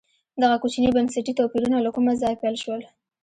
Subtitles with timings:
[0.41, 2.81] دغه کوچني بنسټي توپیرونه له کومه ځایه پیل شول.